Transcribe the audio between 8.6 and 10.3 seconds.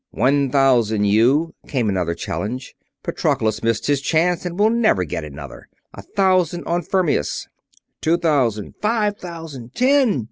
"Five thousand!" "Ten!"